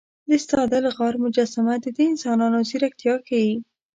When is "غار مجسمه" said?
0.95-1.73